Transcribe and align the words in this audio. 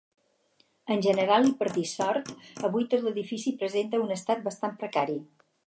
En 0.95 1.03
general, 1.07 1.45
i 1.51 1.53
per 1.59 1.67
dissort, 1.75 2.31
avui 2.71 2.87
tot 2.95 3.05
l'edifici 3.09 3.55
presenta 3.61 4.03
un 4.07 4.17
estat 4.17 4.43
bastant 4.49 4.77
precari. 4.85 5.21